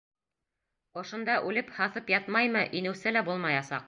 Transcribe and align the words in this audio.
Ошонда 1.01 1.35
үлеп, 1.49 1.69
һаҫып 1.81 2.09
ятмаймы, 2.15 2.65
инеүсе 2.81 3.15
лә 3.17 3.23
булмаясаҡ. 3.29 3.79